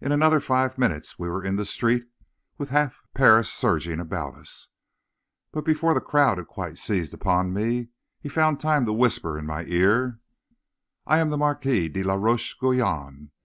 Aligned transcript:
In 0.00 0.10
another 0.10 0.40
five 0.40 0.78
minutes 0.78 1.16
we 1.16 1.28
were 1.28 1.44
in 1.44 1.54
the 1.54 1.64
street, 1.64 2.08
with 2.58 2.70
half 2.70 3.00
Paris 3.14 3.48
surging 3.52 4.00
about 4.00 4.34
us, 4.34 4.66
but 5.52 5.64
before 5.64 5.94
the 5.94 6.00
crowd 6.00 6.38
had 6.38 6.48
quite 6.48 6.76
seized 6.76 7.14
upon 7.14 7.52
me, 7.52 7.90
he 8.20 8.28
had 8.28 8.34
found 8.34 8.58
time 8.58 8.84
to 8.86 8.92
whisper 8.92 9.38
in 9.38 9.46
my 9.46 9.62
ear: 9.66 10.18
"'I 11.06 11.18
am 11.20 11.30
the 11.30 11.38
Marquis 11.38 11.88
de 11.88 12.02
la 12.02 12.14
Roche 12.14 12.56
Guyon. 12.60 13.30